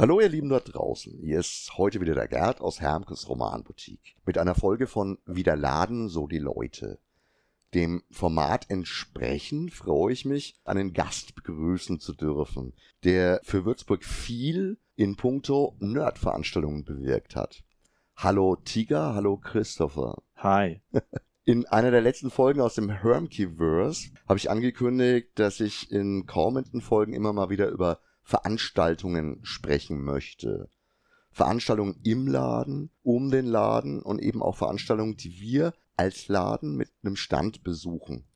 [0.00, 4.38] Hallo ihr Lieben dort draußen, hier ist heute wieder der Gerd aus Hermkes Romanboutique mit
[4.38, 7.00] einer Folge von Wieder Laden, so die Leute.
[7.74, 14.78] Dem Format entsprechend freue ich mich, einen Gast begrüßen zu dürfen, der für Würzburg viel
[14.94, 17.64] in puncto Nerd-Veranstaltungen bewirkt hat.
[18.14, 20.22] Hallo Tiger, hallo Christopher.
[20.36, 20.80] Hi.
[21.44, 26.82] In einer der letzten Folgen aus dem Hermkeyverse habe ich angekündigt, dass ich in kommenden
[26.82, 30.68] Folgen immer mal wieder über Veranstaltungen sprechen möchte.
[31.30, 36.90] Veranstaltungen im Laden, um den Laden und eben auch Veranstaltungen, die wir als Laden mit
[37.02, 38.26] einem Stand besuchen.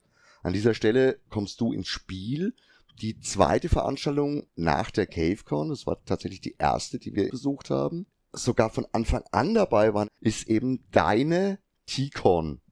[0.42, 2.54] An dieser Stelle kommst du ins Spiel.
[3.02, 8.06] Die zweite Veranstaltung nach der CaveCon, das war tatsächlich die erste, die wir besucht haben,
[8.32, 12.62] sogar von Anfang an dabei waren, ist eben deine T-Con.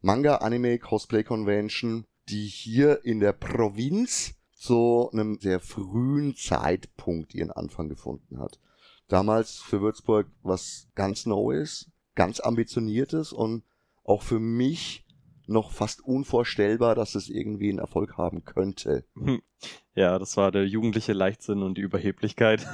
[0.00, 4.34] Manga Anime Cosplay Convention, die hier in der Provinz
[4.64, 8.58] zu einem sehr frühen Zeitpunkt ihren Anfang gefunden hat.
[9.08, 13.62] Damals für Würzburg was ganz Neues, ganz Ambitioniertes und
[14.04, 15.04] auch für mich
[15.46, 19.04] noch fast unvorstellbar, dass es irgendwie einen Erfolg haben könnte.
[19.14, 19.42] Hm.
[19.94, 22.66] Ja, das war der jugendliche Leichtsinn und die Überheblichkeit.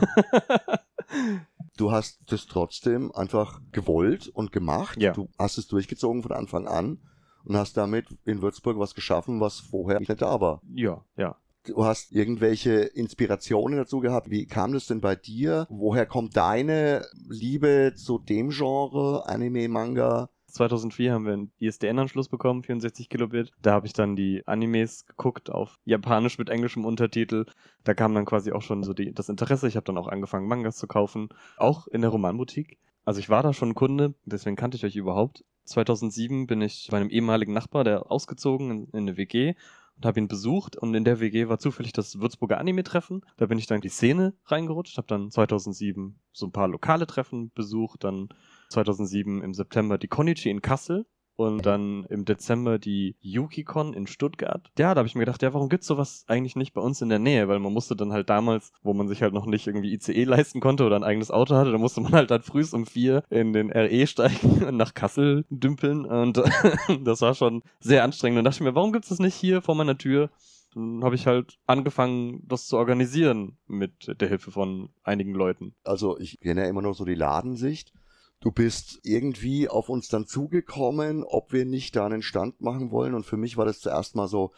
[1.77, 5.03] du hast das trotzdem einfach gewollt und gemacht.
[5.03, 5.13] Ja.
[5.13, 7.01] Du hast es durchgezogen von Anfang an
[7.45, 10.63] und hast damit in Würzburg was geschaffen, was vorher nicht da war.
[10.73, 11.37] Ja, ja.
[11.67, 14.31] Du hast irgendwelche Inspirationen dazu gehabt.
[14.31, 15.67] Wie kam das denn bei dir?
[15.69, 20.31] Woher kommt deine Liebe zu dem Genre, Anime, Manga?
[20.47, 23.53] 2004 haben wir einen ISDN-Anschluss bekommen, 64 Kilobit.
[23.61, 27.45] Da habe ich dann die Animes geguckt auf Japanisch mit englischem Untertitel.
[27.85, 29.69] Da kam dann quasi auch schon so die, das Interesse.
[29.69, 32.79] Ich habe dann auch angefangen, Mangas zu kaufen, auch in der Romanboutique.
[33.05, 35.45] Also ich war da schon Kunde, deswegen kannte ich euch überhaupt.
[35.65, 39.55] 2007 bin ich bei einem ehemaligen Nachbar, der ausgezogen in, in eine WG
[40.01, 43.21] und habe ihn besucht und in der WG war zufällig das Würzburger Anime-Treffen.
[43.37, 47.07] Da bin ich dann in die Szene reingerutscht, habe dann 2007 so ein paar lokale
[47.07, 48.31] Treffen besucht, dann
[48.71, 51.05] 2007 im September die Konichi in Kassel
[51.41, 54.71] und dann im Dezember die YukiCon in Stuttgart.
[54.79, 57.09] Ja, da habe ich mir gedacht, ja, warum gibt's sowas eigentlich nicht bei uns in
[57.09, 57.49] der Nähe?
[57.49, 60.61] Weil man musste dann halt damals, wo man sich halt noch nicht irgendwie ICE leisten
[60.61, 63.55] konnte oder ein eigenes Auto hatte, da musste man halt dann früh um vier in
[63.55, 66.43] den RE steigen und nach Kassel dümpeln und
[67.05, 68.39] das war schon sehr anstrengend.
[68.39, 70.31] Und dachte ich mir, warum gibt's das nicht hier vor meiner Tür?
[70.75, 75.75] dann habe ich halt angefangen, das zu organisieren mit der Hilfe von einigen Leuten.
[75.83, 77.93] Also ich kenne ja immer nur so die Ladensicht.
[78.41, 83.15] Du bist irgendwie auf uns dann zugekommen, ob wir nicht da einen Stand machen wollen.
[83.15, 84.53] Und für mich war das zuerst mal so,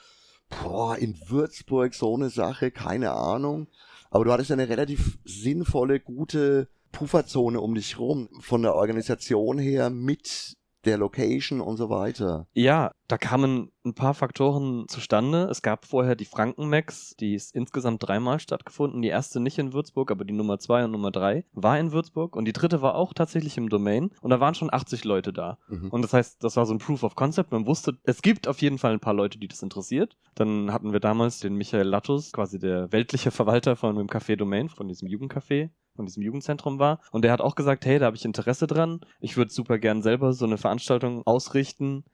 [0.62, 3.66] boah, in Würzburg so eine Sache, keine Ahnung.
[4.10, 9.90] Aber du hattest eine relativ sinnvolle, gute Pufferzone um dich rum, von der Organisation her
[9.90, 12.46] mit der Location und so weiter.
[12.52, 15.48] Ja, da kamen ein paar Faktoren zustande.
[15.50, 19.02] Es gab vorher die Frankenmax, die ist insgesamt dreimal stattgefunden.
[19.02, 22.36] Die erste nicht in Würzburg, aber die Nummer zwei und Nummer drei war in Würzburg
[22.36, 25.58] und die dritte war auch tatsächlich im Domain und da waren schon 80 Leute da.
[25.68, 25.90] Mhm.
[25.90, 27.52] Und das heißt, das war so ein Proof of Concept.
[27.52, 30.16] Man wusste, es gibt auf jeden Fall ein paar Leute, die das interessiert.
[30.34, 34.68] Dann hatten wir damals den Michael Lattus, quasi der weltliche Verwalter von dem Café Domain,
[34.68, 37.00] von diesem Jugendcafé von diesem Jugendzentrum war.
[37.10, 39.00] Und der hat auch gesagt, hey, da habe ich Interesse dran.
[39.20, 42.04] Ich würde super gern selber so eine Veranstaltung ausrichten.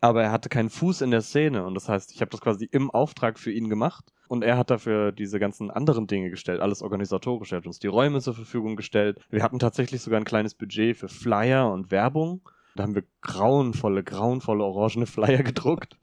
[0.00, 1.64] Aber er hatte keinen Fuß in der Szene.
[1.64, 4.12] Und das heißt, ich habe das quasi im Auftrag für ihn gemacht.
[4.28, 7.52] Und er hat dafür diese ganzen anderen Dinge gestellt, alles organisatorisch.
[7.52, 9.18] Er hat uns die Räume zur Verfügung gestellt.
[9.30, 12.42] Wir hatten tatsächlich sogar ein kleines Budget für Flyer und Werbung.
[12.76, 15.96] Da haben wir grauenvolle, grauenvolle orangene Flyer gedruckt.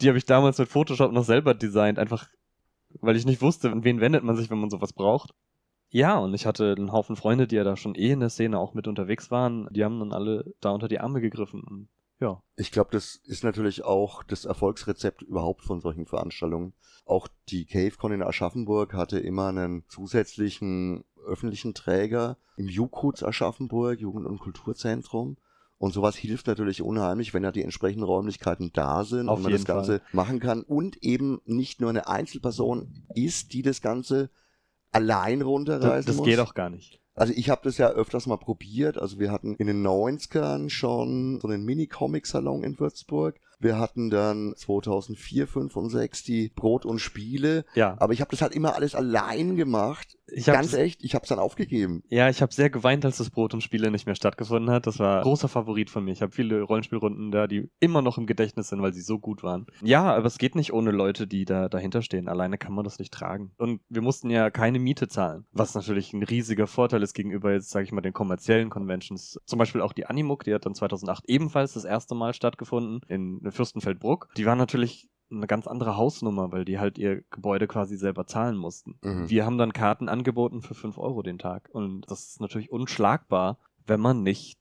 [0.00, 2.28] die habe ich damals mit Photoshop noch selber designt, einfach
[3.00, 5.34] weil ich nicht wusste, an wen wendet man sich, wenn man sowas braucht.
[5.90, 8.58] Ja, und ich hatte einen Haufen Freunde, die ja da schon eh in der Szene
[8.58, 9.68] auch mit unterwegs waren.
[9.70, 11.62] Die haben dann alle da unter die Arme gegriffen.
[11.62, 11.88] Und
[12.20, 12.42] ja.
[12.56, 16.74] Ich glaube, das ist natürlich auch das Erfolgsrezept überhaupt von solchen Veranstaltungen.
[17.06, 24.26] Auch die CaveCon in Aschaffenburg hatte immer einen zusätzlichen öffentlichen Träger im Jukuts Aschaffenburg, Jugend-
[24.26, 25.36] und Kulturzentrum.
[25.78, 29.52] Und sowas hilft natürlich unheimlich, wenn ja die entsprechenden Räumlichkeiten da sind Auf und man
[29.52, 30.08] das Ganze Fall.
[30.12, 34.28] machen kann und eben nicht nur eine Einzelperson ist, die das Ganze
[34.92, 37.00] allein runterreißen Das, das geht auch gar nicht.
[37.14, 38.96] Also ich habe das ja öfters mal probiert.
[38.96, 43.40] Also wir hatten in den 90ern schon so einen Mini-Comic-Salon in Würzburg.
[43.60, 47.64] Wir hatten dann 2004, 5 und 6 die Brot und Spiele.
[47.74, 47.96] Ja.
[47.98, 50.16] Aber ich habe das halt immer alles allein gemacht.
[50.30, 52.02] Ich Ganz echt, ich habe es dann aufgegeben.
[52.08, 54.86] Ja, ich habe sehr geweint, als das Brot und Spiele nicht mehr stattgefunden hat.
[54.86, 56.12] Das war ein großer Favorit von mir.
[56.12, 59.42] Ich habe viele Rollenspielrunden da, die immer noch im Gedächtnis sind, weil sie so gut
[59.42, 59.66] waren.
[59.82, 62.28] Ja, aber es geht nicht ohne Leute, die da dahinter stehen.
[62.28, 63.52] Alleine kann man das nicht tragen.
[63.56, 67.70] Und wir mussten ja keine Miete zahlen, was natürlich ein riesiger Vorteil ist gegenüber jetzt,
[67.70, 69.38] sage ich mal, den kommerziellen Conventions.
[69.46, 73.40] Zum Beispiel auch die Animuk, die hat dann 2008 ebenfalls das erste Mal stattgefunden in
[73.52, 74.28] Fürstenfeldbruck.
[74.36, 78.56] Die war natürlich eine ganz andere Hausnummer, weil die halt ihr Gebäude quasi selber zahlen
[78.56, 78.98] mussten.
[79.02, 79.28] Mhm.
[79.28, 81.68] Wir haben dann Karten angeboten für 5 Euro den Tag.
[81.72, 84.58] Und das ist natürlich unschlagbar, wenn man nicht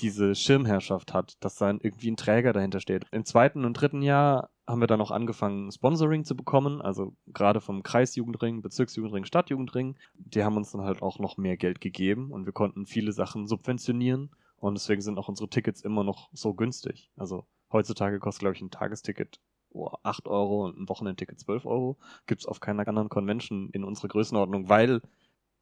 [0.00, 3.06] diese Schirmherrschaft hat, dass dann irgendwie ein Träger dahinter steht.
[3.12, 7.60] Im zweiten und dritten Jahr haben wir dann auch angefangen, Sponsoring zu bekommen, also gerade
[7.60, 9.96] vom Kreisjugendring, Bezirksjugendring, Stadtjugendring.
[10.14, 13.46] Die haben uns dann halt auch noch mehr Geld gegeben und wir konnten viele Sachen
[13.46, 17.10] subventionieren und deswegen sind auch unsere Tickets immer noch so günstig.
[17.16, 19.40] Also heutzutage kostet, glaube ich, ein Tagesticket
[19.70, 21.98] oh, 8 Euro und ein Wochenendticket 12 Euro.
[22.26, 25.00] Gibt's auf keiner anderen Convention in unserer Größenordnung, weil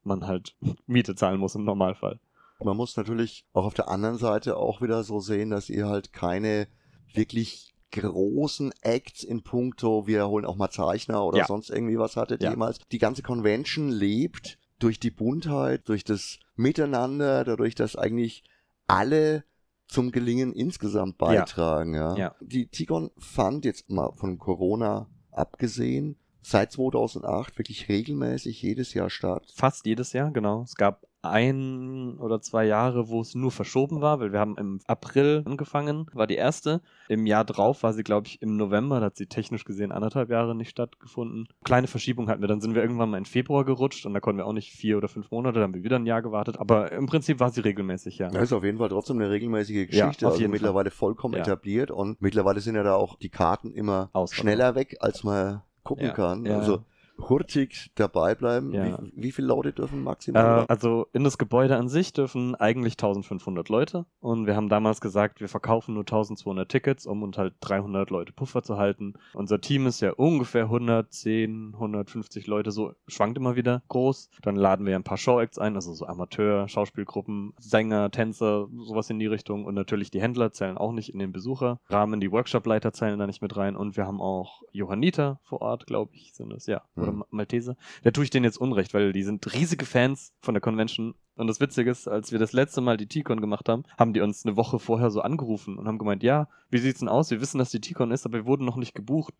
[0.02, 2.20] man halt Miete zahlen muss im Normalfall.
[2.62, 6.12] Man muss natürlich auch auf der anderen Seite auch wieder so sehen, dass ihr halt
[6.12, 6.68] keine
[7.14, 11.46] wirklich großen Acts in puncto, wir holen auch mal Zeichner oder Ja.
[11.46, 12.50] sonst irgendwie was hattet Ja.
[12.50, 12.78] jemals.
[12.92, 18.44] Die ganze Convention lebt durch die Buntheit, durch das Miteinander, dadurch, dass eigentlich
[18.86, 19.44] alle
[19.90, 21.94] zum Gelingen insgesamt beitragen.
[21.94, 22.16] Ja.
[22.16, 22.34] Ja.
[22.40, 29.52] Die Tigon fand jetzt mal von Corona abgesehen seit 2008 wirklich regelmäßig jedes Jahr statt.
[29.54, 30.62] Fast jedes Jahr, genau.
[30.62, 34.80] Es gab ein oder zwei Jahre, wo es nur verschoben war, weil wir haben im
[34.86, 36.80] April angefangen, war die erste.
[37.08, 40.30] Im Jahr drauf war sie, glaube ich, im November, da hat sie technisch gesehen anderthalb
[40.30, 41.48] Jahre nicht stattgefunden.
[41.64, 44.38] Kleine Verschiebung hatten wir, dann sind wir irgendwann mal in Februar gerutscht und da konnten
[44.38, 46.58] wir auch nicht vier oder fünf Monate, dann haben wir wieder ein Jahr gewartet.
[46.58, 48.28] Aber im Prinzip war sie regelmäßig, ja.
[48.30, 50.60] Das ist auf jeden Fall trotzdem eine regelmäßige Ja, Geschichte, auf also jeden Fall.
[50.60, 51.40] mittlerweile vollkommen Ja.
[51.40, 54.34] etabliert und mittlerweile sind ja da auch die Karten immer Ausverkauft.
[54.34, 56.44] schneller weg, als man gucken Ja, kann.
[56.46, 56.84] ja, also ja.
[57.28, 58.72] Hurtig dabei bleiben.
[58.72, 58.98] Ja.
[59.02, 60.62] Wie, wie viele Leute dürfen maximal?
[60.62, 65.00] Äh, also in das Gebäude an sich dürfen eigentlich 1500 Leute und wir haben damals
[65.00, 69.14] gesagt, wir verkaufen nur 1200 Tickets, um uns halt 300 Leute Puffer zu halten.
[69.34, 74.30] Unser Team ist ja ungefähr 110, 150 Leute, so schwankt immer wieder groß.
[74.42, 79.18] Dann laden wir ein paar Showacts ein, also so Amateur, Schauspielgruppen, Sänger, Tänzer, sowas in
[79.18, 83.18] die Richtung und natürlich die Händler zählen auch nicht in den Besucherrahmen, die Workshopleiter zählen
[83.18, 86.66] da nicht mit rein und wir haben auch Johanniter vor Ort, glaube ich, sind es,
[86.66, 87.09] ja, Mhm.
[87.12, 87.76] Ma- Malteser.
[88.02, 91.14] Da tue ich denen jetzt Unrecht, weil die sind riesige Fans von der Convention.
[91.36, 94.20] Und das Witzige ist, als wir das letzte Mal die T-Con gemacht haben, haben die
[94.20, 97.30] uns eine Woche vorher so angerufen und haben gemeint, ja, wie sieht's denn aus?
[97.30, 99.34] Wir wissen, dass die T-Con ist, aber wir wurden noch nicht gebucht.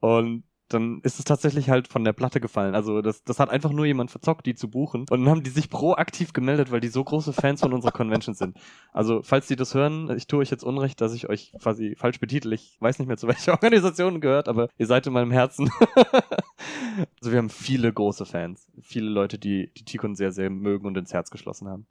[0.00, 2.74] Und dann ist es tatsächlich halt von der Platte gefallen.
[2.74, 5.06] Also das, das hat einfach nur jemand verzockt, die zu buchen.
[5.10, 8.34] Und dann haben die sich proaktiv gemeldet, weil die so große Fans von unserer Convention
[8.34, 8.56] sind.
[8.92, 12.20] Also falls die das hören, ich tue euch jetzt Unrecht, dass ich euch quasi falsch
[12.20, 12.52] betitel.
[12.52, 15.70] Ich weiß nicht mehr, zu welcher Organisation gehört, aber ihr seid in meinem Herzen.
[15.94, 18.68] also wir haben viele große Fans.
[18.80, 21.86] Viele Leute, die die Tikon sehr, sehr mögen und ins Herz geschlossen haben.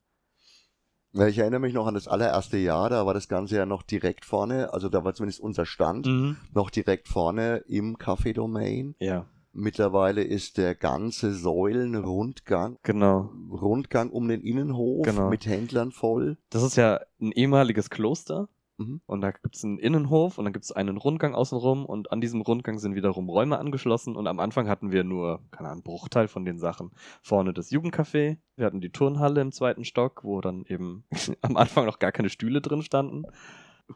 [1.14, 4.26] Ich erinnere mich noch an das allererste Jahr, da war das Ganze ja noch direkt
[4.26, 6.38] vorne, also da war zumindest unser Stand Mhm.
[6.54, 8.96] noch direkt vorne im Café Domain.
[9.00, 9.26] Ja,
[9.60, 13.32] Mittlerweile ist der ganze Säulenrundgang, genau.
[13.50, 15.30] Rundgang um den Innenhof Genau.
[15.30, 16.38] mit Händlern voll.
[16.52, 18.50] Das ist ja ein ehemaliges Kloster.
[18.78, 19.02] Mhm.
[19.06, 22.78] Und da gibt's einen Innenhof und dann gibt's einen Rundgang außenrum und an diesem Rundgang
[22.78, 26.46] sind wiederum Räume angeschlossen und am Anfang hatten wir nur, keine Ahnung, einen Bruchteil von
[26.46, 26.92] den Sachen.
[27.22, 31.06] Vorne das Jugendcafé, wir hatten die Turnhalle im zweiten Stock, wo dann eben
[31.42, 33.24] am Anfang noch gar keine Stühle drin standen.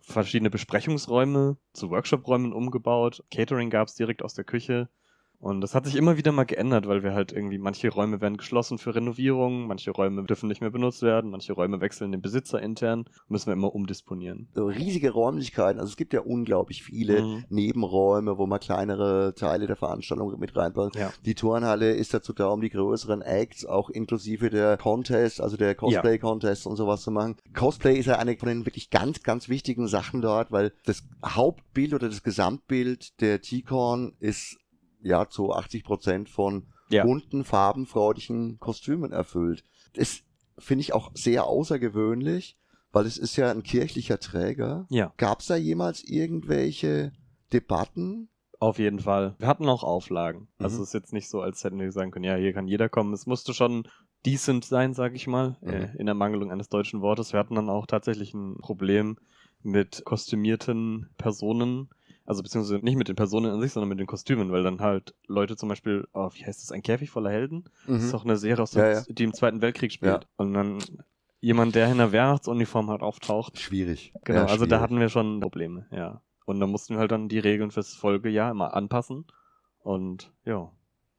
[0.01, 4.89] Verschiedene Besprechungsräume zu Workshopräumen umgebaut, Catering gab's direkt aus der Küche.
[5.41, 8.38] Und das hat sich immer wieder mal geändert, weil wir halt irgendwie, manche Räume werden
[8.38, 12.61] geschlossen für Renovierung, manche Räume dürfen nicht mehr benutzt werden, manche Räume wechseln den Besitzer
[12.61, 14.47] intern, müssen wir immer umdisponieren.
[14.53, 17.45] So riesige Räumlichkeiten, also es gibt ja unglaublich viele Mhm.
[17.49, 20.95] Nebenräume, wo man kleinere Teile der Veranstaltung mit reinbaut.
[20.95, 21.11] Ja.
[21.25, 25.73] Die Turnhalle ist dazu da, um die größeren Acts, auch inklusive der Contest, also der
[25.73, 27.35] Cosplay-Contest und sowas zu machen.
[27.56, 31.94] Cosplay ist ja eine von den wirklich ganz, ganz wichtigen Sachen dort, weil das Hauptbild
[31.94, 34.57] oder das Gesamtbild der T-Con ist
[35.01, 37.03] ja zu 80 Prozent von Ja.
[37.05, 39.63] bunten, farbenfreudigen Kostümen erfüllt.
[39.93, 40.21] Das
[40.57, 42.57] finde ich auch sehr außergewöhnlich,
[42.91, 44.85] weil es ist ja ein kirchlicher Träger.
[44.89, 47.13] Ja, Gab es da jemals irgendwelche
[47.53, 48.27] Debatten?
[48.59, 49.33] auf jeden Fall.
[49.39, 50.41] Wir hatten auch Auflagen.
[50.59, 50.65] Mhm.
[50.65, 52.89] Also es ist jetzt nicht so, als hätten wir sagen können, ja, hier kann jeder
[52.89, 53.11] kommen.
[53.11, 53.87] Es musste schon
[54.23, 55.69] decent sein, sag ich mal, Mhm.
[55.71, 57.33] äh, in Ermangelung eines deutschen Wortes.
[57.33, 59.17] Wir hatten dann auch tatsächlich ein Problem
[59.63, 61.89] mit kostümierten Personen.
[62.25, 65.16] Also beziehungsweise nicht mit den Personen an sich, sondern mit den Kostümen, weil dann halt
[65.28, 67.66] Leute zum Beispiel, oh, wie heißt das, ein Käfig voller Helden?
[67.87, 69.04] Das ist auch eine Serie, aus dem, Ja, ja.
[69.07, 70.23] die im Zweiten Weltkrieg spielt.
[70.23, 70.30] Ja.
[70.37, 70.78] Und dann
[71.40, 74.13] jemand, der in der Wehrmachtsuniform halt auftaucht, Schwierig.
[74.23, 74.81] Genau, also da schwierig.
[74.81, 76.21] hatten wir schon Probleme, ja.
[76.45, 79.25] Und da mussten wir halt dann die Regeln fürs Folgejahr immer anpassen.
[79.80, 80.71] Und ja.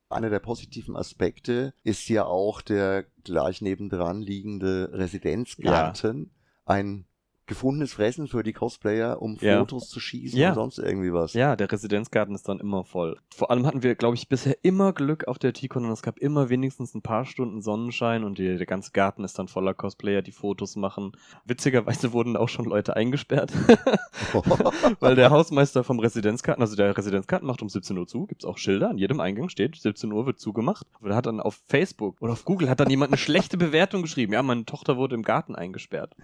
[0.08, 6.30] Einer der positiven Aspekte ist ja auch der gleich nebendran liegende Residenzgarten.
[6.66, 7.06] Ein
[7.46, 9.58] gefundenes Fressen für die Cosplayer, um Ja.
[9.58, 10.50] Fotos zu schießen Ja.
[10.50, 11.32] und sonst irgendwie was.
[11.34, 13.18] Ja, der Residenzgarten ist dann immer voll.
[13.34, 16.18] Vor allem hatten wir, glaube ich, bisher immer Glück auf der T-Con und es gab
[16.18, 20.22] immer wenigstens ein paar Stunden Sonnenschein und die, der ganze Garten ist dann voller Cosplayer,
[20.22, 21.12] die Fotos machen.
[21.44, 23.52] Witzigerweise wurden auch schon Leute eingesperrt,
[25.00, 28.58] weil der Hausmeister vom Residenzgarten, also der Residenzgarten macht um 17 Uhr zu, gibt's auch
[28.58, 30.86] Schilder, an jedem Eingang steht, 17 Uhr wird zugemacht.
[31.00, 34.02] Und er hat dann auf Facebook oder auf Google hat dann jemand eine schlechte Bewertung
[34.02, 34.32] geschrieben.
[34.32, 36.14] Ja, meine Tochter wurde im Garten eingesperrt.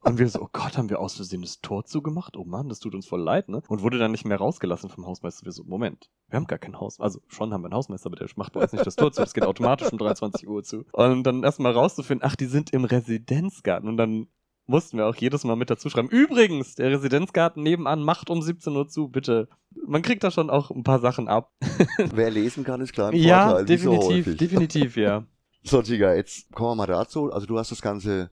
[0.00, 2.36] Und wir so, oh Gott, haben wir aus Versehen das Tor zugemacht?
[2.36, 3.62] Oh Mann, das tut uns voll leid, ne?
[3.68, 5.44] Und wurde dann nicht mehr rausgelassen vom Hausmeister.
[5.44, 6.98] Wir so, Moment, wir haben gar kein Haus.
[7.00, 9.20] Also schon haben wir einen Hausmeister, aber der macht bei uns nicht das Tor zu.
[9.20, 10.84] Das geht automatisch um 23 Uhr zu.
[10.92, 13.88] Und dann erstmal rauszufinden, ach, die sind im Residenzgarten.
[13.88, 14.28] Und dann
[14.66, 16.08] mussten wir auch jedes Mal mit dazu schreiben.
[16.08, 19.48] Übrigens, der Residenzgarten nebenan macht um 17 Uhr zu, bitte.
[19.86, 21.52] Man kriegt da schon auch ein paar Sachen ab.
[21.98, 23.68] Wer lesen kann, ist klar ein ja, Vorteil.
[23.68, 25.26] wie so definitiv, definitiv, ja.
[25.66, 27.32] So, Tiger, jetzt kommen wir mal dazu.
[27.32, 28.30] Also du hast das Ganze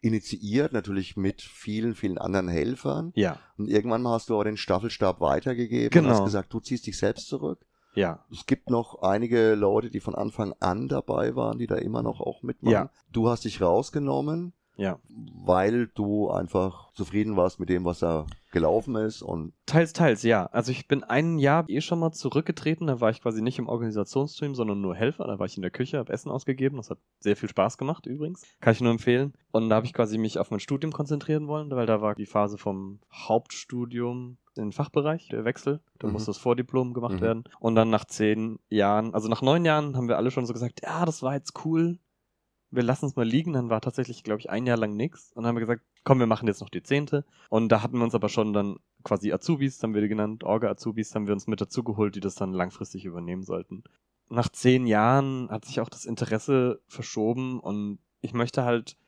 [0.00, 3.12] initiiert, natürlich mit vielen, vielen anderen Helfern.
[3.14, 6.08] Ja, Und irgendwann mal hast du aber den Staffelstab weitergegeben Genau.
[6.08, 7.64] und hast gesagt, du ziehst dich selbst zurück.
[7.94, 8.24] ja.
[8.32, 12.20] Es gibt noch einige Leute, die von Anfang an dabei waren, die da immer noch
[12.20, 12.72] auch mitmachen.
[12.72, 12.90] Ja.
[13.12, 14.98] Du hast dich rausgenommen, Ja.
[15.44, 20.46] weil du einfach zufrieden warst mit dem, was da gelaufen ist und Teils, teils, ja.
[20.46, 22.86] Also ich bin ein Jahr eh schon mal zurückgetreten.
[22.86, 25.26] Da war ich quasi nicht im Organisationsteam, sondern nur Helfer.
[25.26, 26.76] Da war ich in der Küche, habe Essen ausgegeben.
[26.78, 28.42] Das hat sehr viel Spaß gemacht übrigens.
[28.60, 29.34] Kann ich nur empfehlen.
[29.50, 32.24] Und da habe ich quasi mich auf mein Studium konzentrieren wollen, weil da war die
[32.26, 35.80] Phase vom Hauptstudium in den Fachbereich, der Wechsel.
[35.98, 36.14] Da Mhm.
[36.14, 37.20] muss das Vordiplom gemacht Mhm.
[37.20, 37.44] werden.
[37.60, 40.82] Und dann nach zehn Jahren, also nach neun Jahren haben wir alle schon so gesagt,
[40.82, 41.98] ja, das war jetzt cool.
[42.70, 43.52] Wir lassen es mal liegen.
[43.52, 45.32] Dann war tatsächlich, glaube ich, ein Jahr lang nichts.
[45.32, 47.24] Und dann haben wir gesagt, komm, wir machen jetzt noch die zehnte.
[47.50, 51.14] Und da hatten wir uns aber schon dann quasi Azubis, haben wir die genannt, Orga-Azubis,
[51.14, 53.84] haben wir uns mit dazugeholt, die das dann langfristig übernehmen sollten.
[54.28, 58.98] Nach zehn Jahren hat sich auch das Interesse verschoben und ich möchte halt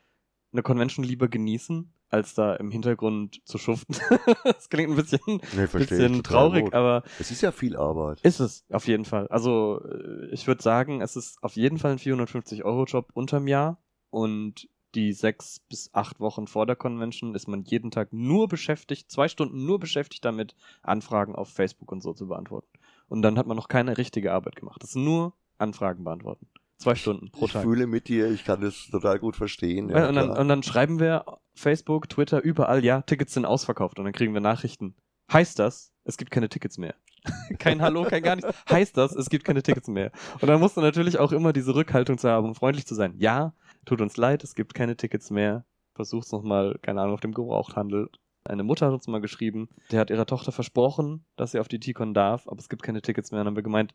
[0.52, 3.97] eine Convention lieber genießen, als da im Hintergrund zu schuften.
[4.45, 6.75] das klingt ein bisschen, nee, ich bisschen traurig, gut.
[6.75, 8.21] aber Es ist ja viel Arbeit.
[8.23, 9.29] ist es, auf jeden Fall.
[9.29, 13.79] Also, äh, ich würde sagen, es ist auf jeden Fall ein 450-Euro-Job unterm Jahr
[14.11, 19.11] und die sechs bis acht Wochen vor der Convention ist man jeden Tag nur beschäftigt,
[19.11, 22.67] zwei Stunden nur beschäftigt damit, Anfragen auf Facebook und so zu beantworten.
[23.09, 24.83] Und dann hat man noch keine richtige Arbeit gemacht.
[24.83, 26.49] Das ist nur Anfragen beantworten.
[26.79, 27.62] Zwei Stunden pro Ich Tag.
[27.62, 29.90] fühle mit dir, ich kann das total gut verstehen.
[29.90, 33.99] Ja, und, dann, und dann schreiben wir Facebook, Twitter, überall, ja, Tickets sind ausverkauft.
[33.99, 34.95] Und dann kriegen wir Nachrichten.
[35.33, 36.95] Heißt das, es gibt keine Tickets mehr?
[37.59, 38.50] kein Hallo, kein gar nichts.
[38.69, 40.11] Heißt das, es gibt keine Tickets mehr?
[40.40, 43.14] Und dann musst du natürlich auch immer diese Rückhaltung zu haben, um freundlich zu sein.
[43.19, 43.54] Ja,
[43.85, 45.64] tut uns leid, es gibt keine Tickets mehr.
[45.95, 48.09] Versuch's nochmal, keine Ahnung, auf dem Gebrauchthandel.
[48.45, 51.78] Eine Mutter hat uns mal geschrieben, der hat ihrer Tochter versprochen, dass sie auf die
[51.78, 53.40] T-Con darf, aber es gibt keine Tickets mehr.
[53.40, 53.95] Und dann haben wir gemeint,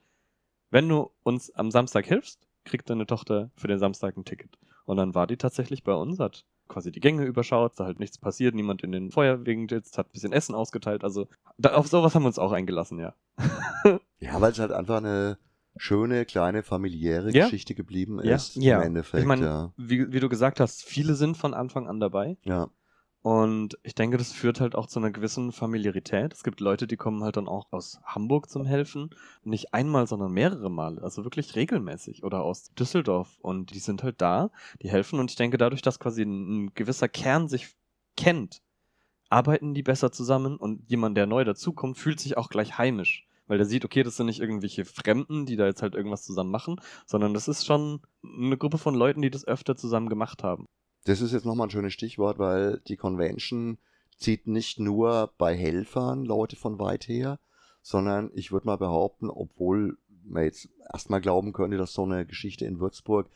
[0.70, 4.58] wenn du uns am Samstag hilfst, kriegt deine Tochter für den Samstag ein Ticket.
[4.86, 8.18] Und dann war die tatsächlich bei uns, hat quasi die Gänge überschaut, da halt nichts
[8.18, 11.04] passiert, niemand in den Feuerwegen sitzt, hat ein bisschen Essen ausgeteilt.
[11.04, 13.14] Also da, auf sowas haben wir uns auch eingelassen, ja.
[14.20, 15.38] ja, weil es halt einfach eine
[15.78, 17.44] schöne, kleine, familiäre Ja.
[17.46, 18.56] Geschichte geblieben ist.
[18.56, 18.78] Ja.
[18.78, 19.74] Im Endeffekt, Ich meine, ja.
[19.78, 22.38] wie, wie du gesagt hast, viele sind von Anfang an dabei.
[22.44, 22.70] ja.
[23.26, 26.32] Und ich denke, das führt halt auch zu einer gewissen Familiarität.
[26.32, 29.10] Es gibt Leute, die kommen halt dann auch aus Hamburg zum Helfen.
[29.44, 31.02] Nicht einmal, sondern mehrere Male.
[31.02, 32.24] Also wirklich regelmäßig.
[32.24, 33.40] Oder aus Düsseldorf.
[33.42, 34.52] Und die sind halt da,
[34.84, 35.18] die helfen.
[35.20, 37.76] Und ich denke, dadurch, dass quasi ein, ein gewisser Kern sich
[38.16, 38.62] kennt,
[39.30, 40.58] arbeiten die besser zusammen.
[40.58, 43.28] Und jemand, der neu dazukommt, fühlt sich auch gleich heimisch.
[43.48, 46.52] Weil der sieht, okay, das sind nicht irgendwelche Fremden, die da jetzt halt irgendwas zusammen
[46.52, 50.68] machen, sondern das ist schon eine Gruppe von Leuten, die das öfter zusammen gemacht haben.
[51.06, 53.78] Das ist jetzt nochmal ein schönes Stichwort, weil die Convention
[54.18, 57.40] zieht nicht nur bei Helfern Leute von weit her,
[57.82, 62.66] sondern ich würde mal behaupten, obwohl man jetzt erstmal glauben könnte, dass so eine Geschichte
[62.66, 63.30] in Würzburg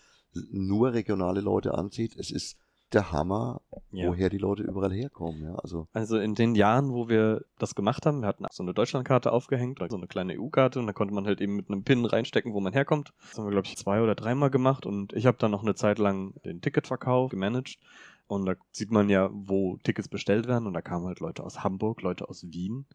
[0.52, 2.58] nur regionale Leute anzieht, es ist
[2.94, 5.44] der Hammer, woher die Leute überall herkommen.
[5.44, 8.74] Ja, also Also in den Jahren, wo wir das gemacht haben, wir hatten so eine
[8.74, 12.06] Deutschlandkarte aufgehängt, so eine kleine EU-Karte und da konnte man halt eben mit einem Pin
[12.06, 13.14] reinstecken, wo man herkommt.
[13.22, 15.76] Das haben wir, glaube ich, zwei oder dreimal gemacht und ich habe dann noch eine
[15.76, 17.78] Zeit lang den Ticketverkauf gemanagt.
[18.28, 21.64] Und da sieht man ja, wo Tickets bestellt werden und da kamen halt Leute aus
[21.64, 22.86] Hamburg, Leute aus Wien.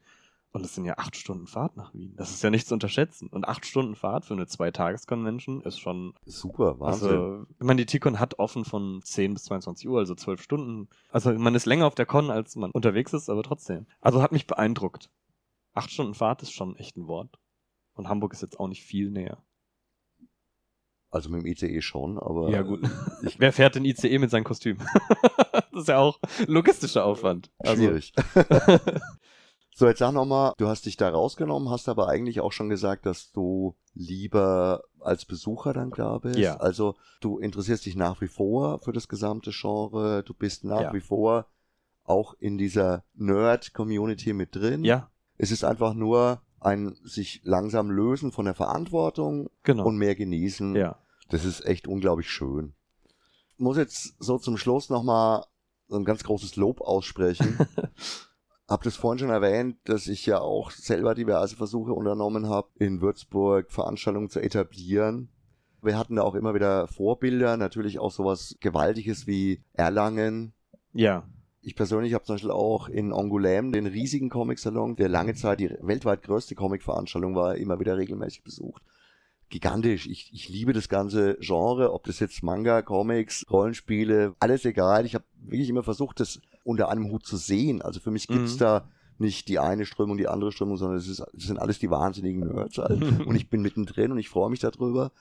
[0.54, 2.14] Und das sind ja acht Stunden Fahrt nach Wien.
[2.16, 3.26] Das ist ja nicht zu unterschätzen.
[3.26, 7.08] Und acht Stunden Fahrt für eine Zwei-Tages-Convention ist schon super, Wahnsinn.
[7.08, 10.88] also, ich meine, die T-Con hat offen von 10 bis 22 Uhr, also 12 Stunden.
[11.10, 13.86] Also, man ist länger auf der Con, als man unterwegs ist, aber trotzdem.
[14.00, 15.10] Also, hat mich beeindruckt.
[15.72, 17.36] Acht Stunden Fahrt ist schon echt ein Wort.
[17.94, 19.42] Und Hamburg ist jetzt auch nicht viel näher.
[21.10, 22.80] Also mit dem ICE schon, aber ja, gut.
[23.38, 24.78] Wer fährt den ICE mit seinem Kostüm?
[25.52, 27.50] das ist ja auch logistischer Aufwand.
[27.58, 28.12] Also, schwierig.
[29.74, 33.06] so, jetzt sag nochmal, du hast dich da rausgenommen, hast aber eigentlich auch schon gesagt,
[33.06, 36.38] dass du lieber als Besucher dann da bist.
[36.38, 36.56] Ja.
[36.56, 40.92] Also du interessierst dich nach wie vor für das gesamte Genre, du bist nach Ja.
[40.92, 41.46] wie vor
[42.04, 44.84] auch in dieser Nerd-Community mit drin.
[44.84, 49.86] Ja, Es ist einfach nur ein sich langsam lösen von der Verantwortung genau.
[49.86, 50.76] und mehr genießen.
[50.76, 50.98] ja.
[51.30, 52.74] Das ist echt unglaublich schön.
[53.54, 55.44] Ich muss jetzt so zum Schluss nochmal
[55.88, 57.58] so ein ganz großes Lob aussprechen.
[58.68, 63.00] hab das vorhin schon erwähnt, dass ich ja auch selber diverse Versuche unternommen habe, in
[63.00, 65.28] Würzburg Veranstaltungen zu etablieren.
[65.82, 70.54] Wir hatten da auch immer wieder Vorbilder, natürlich auch sowas Gewaltiges wie Erlangen.
[70.94, 71.24] Ja,
[71.60, 75.70] Ich persönlich habe zum Beispiel auch in Angoulême den riesigen Comic-Salon, der lange Zeit die
[75.82, 78.82] weltweit größte Comic-Veranstaltung war, immer wieder regelmäßig besucht.
[79.50, 80.06] Gigantisch.
[80.06, 85.04] Ich, ich liebe das ganze Genre, ob das jetzt Manga, Comics, Rollenspiele, alles egal.
[85.04, 87.82] Ich habe wirklich immer versucht, das unter einem Hut zu sehen.
[87.82, 88.58] Also für mich gibt's Mhm.
[88.58, 91.90] da nicht die eine Strömung, die andere Strömung, sondern es, ist, es sind alles die
[91.90, 93.00] wahnsinnigen Nerds halt.
[93.26, 95.12] und ich bin mittendrin und ich freue mich darüber.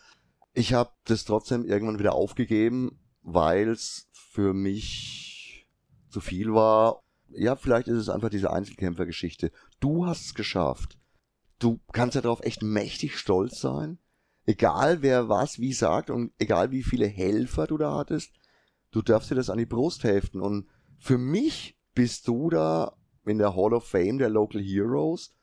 [0.54, 5.68] Ich habe das trotzdem irgendwann wieder aufgegeben, weil es für mich
[6.10, 7.02] zu viel war.
[7.30, 9.52] Ja, vielleicht ist es einfach diese Einzelkämpfergeschichte.
[9.80, 10.98] Du hast es geschafft.
[11.60, 13.98] Du kannst ja darauf echt mächtig stolz sein.
[14.46, 18.34] Egal wer was wie sagt und egal wie viele Helfer du da hattest,
[18.92, 20.42] du darfst dir das an die Brust heften.
[20.42, 20.68] Und
[21.00, 22.96] für mich bist du da
[23.26, 25.34] in der Hall of Fame der Local Heroes.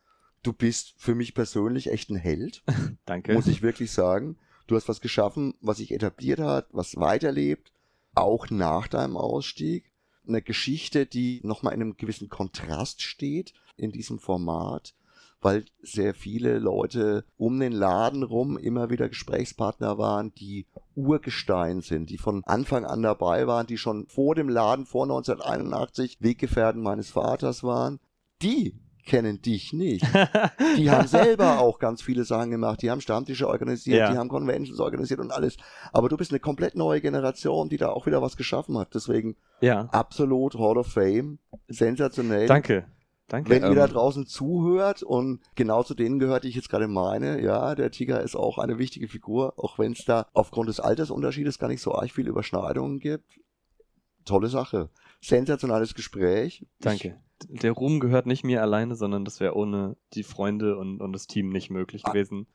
[0.42, 2.62] Du bist für mich persönlich echt ein Held
[3.06, 3.34] danke.
[3.34, 4.38] muss ich wirklich sagen.
[4.66, 7.72] Du hast was geschaffen, was sich etabliert hat, was weiterlebt,
[8.14, 9.92] auch nach deinem Ausstieg.
[10.26, 14.94] Eine Geschichte, die nochmal in einem gewissen Kontrast steht in diesem Format,
[15.40, 22.10] weil sehr viele Leute um den Laden rum immer wieder Gesprächspartner waren, die Urgestein sind,
[22.10, 27.10] die von Anfang an dabei waren, die schon vor dem Laden, vor 1981 Weggefährten meines
[27.10, 28.00] Vaters waren.
[28.42, 30.04] Die kennen dich nicht.
[30.76, 32.80] Die haben selber auch ganz viele Sachen gemacht.
[32.82, 34.12] Die haben Stammtische organisiert, Ja.
[34.12, 35.56] die haben Conventions organisiert und alles.
[35.92, 38.94] Aber du bist eine komplett neue Generation, die da auch wieder was geschaffen hat.
[38.94, 41.38] Deswegen ja, absolut Hall of Fame.
[41.66, 42.46] Sensationell.
[42.46, 42.84] danke.
[43.30, 43.48] Danke.
[43.48, 46.88] Wenn ihr da ähm, draußen zuhört und genau zu denen gehört, die ich jetzt gerade
[46.88, 50.80] meine, ja, der Tiger ist auch eine wichtige Figur, auch wenn es da aufgrund des
[50.80, 53.38] Altersunterschiedes gar nicht so arg viele Überschneidungen gibt.
[54.24, 54.90] Tolle Sache.
[55.20, 56.66] Sensationales Gespräch.
[56.80, 57.20] Danke.
[57.48, 61.28] Der Ruhm gehört nicht mir alleine, sondern das wäre ohne die Freunde und, und das
[61.28, 62.10] Team nicht möglich Ah.
[62.10, 62.48] gewesen.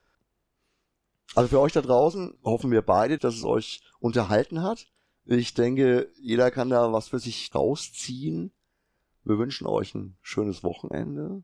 [1.34, 4.88] Also für euch da draußen hoffen wir beide, dass es euch unterhalten hat.
[5.24, 8.52] Ich denke, jeder kann da was für sich rausziehen.
[9.26, 11.42] Wir wünschen euch ein schönes Wochenende.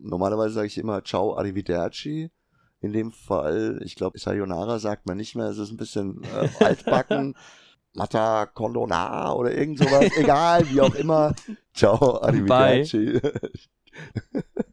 [0.00, 2.30] Normalerweise sage ich immer Ciao, Arrivederci.
[2.80, 5.46] In dem Fall, ich glaube, Sayonara sagt man nicht mehr.
[5.46, 7.34] Es ist ein bisschen äh, altbacken.
[7.94, 10.16] Mata Condona oder irgend sowas.
[10.16, 11.34] Egal, wie auch immer.
[11.72, 13.20] Ciao, Arrivederci.